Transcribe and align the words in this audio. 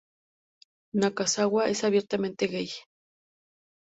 Nakazawa 0.95 1.69
es 1.69 1.83
abiertamente 1.83 2.47
gay. 2.47 2.69